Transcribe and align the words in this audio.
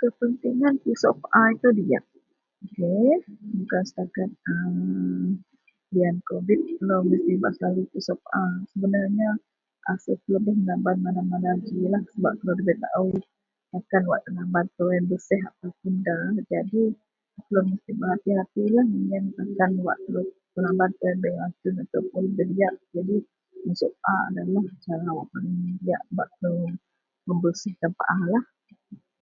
Kepentingan 0.00 0.74
pusak 0.82 1.14
paa 1.22 1.46
itou 1.54 1.72
diyak. 1.78 2.04
[Ok]. 2.62 2.76
Bukan 3.58 3.82
setakat 3.88 4.30
mm 4.68 5.26
liyan 5.92 6.16
kovid 6.28 6.60
telou 6.78 7.00
mesti 7.10 7.32
bak 7.42 7.52
selalu 7.56 7.82
pusok 7.92 8.18
paa 8.26 8.50
sebenarnya 8.70 9.28
asel 9.92 10.16
telou 10.22 10.40
baih 10.44 10.56
menaban 10.60 10.96
mana-mana 11.06 11.50
ji 11.64 11.74
sebab 12.12 12.32
telou 12.38 12.54
nda 12.54 12.66
bei 12.68 12.78
taao 12.84 13.06
wakkan 13.72 14.02
tenaban 14.24 14.66
telou 14.74 14.92
yen 14.96 15.04
bereseh 15.10 15.40
ataupuun 15.48 15.94
nda. 16.00 16.16
Jadi 16.52 16.82
telou 17.46 17.62
mesti 17.70 17.90
bak 17.92 17.98
berhati-hatilah 18.00 18.86
yen 19.10 19.24
wakkan 19.34 19.48
tenaban 20.54 20.90
telou 20.96 21.08
yen 21.10 21.20
bei 21.24 21.34
rasun 21.40 21.74
ataupuun 21.84 22.22
nda 22.32 22.42
diyak 22.52 22.74
jadi 22.94 23.16
pusok 23.62 23.92
paa 24.02 24.22
adalah 24.28 24.64
cara 24.84 25.12
paling 25.32 25.56
diyak 25.82 26.02
bak 26.16 26.28
telou 26.36 26.68
memberseh 27.26 27.74
paa 28.00 28.18
lah 28.34 28.44